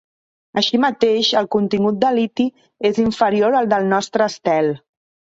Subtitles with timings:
[0.59, 2.45] Així mateix, el contingut de liti
[2.89, 4.71] és inferior al del nostre estel.